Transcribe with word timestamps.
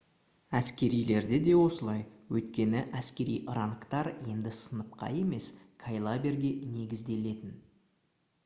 әскерилерде 0.59 1.37
де 1.47 1.51
осылай 1.63 1.99
өйткені 2.37 2.81
әскери 3.01 3.35
рангтар 3.57 4.09
енді 4.31 4.55
сыныпқа 4.61 5.11
емес 5.21 5.51
кайлаберге 5.85 6.55
негізделетін 6.79 7.55